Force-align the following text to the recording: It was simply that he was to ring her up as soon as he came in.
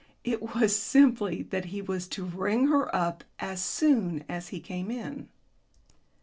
It 0.23 0.41
was 0.55 0.75
simply 0.75 1.43
that 1.43 1.65
he 1.65 1.79
was 1.79 2.07
to 2.07 2.25
ring 2.25 2.69
her 2.69 2.89
up 2.95 3.23
as 3.37 3.63
soon 3.63 4.23
as 4.27 4.47
he 4.47 4.59
came 4.59 4.89
in. 4.89 5.29